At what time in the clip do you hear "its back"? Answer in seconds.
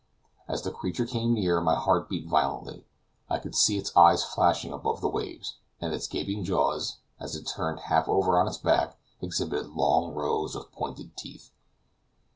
8.47-8.97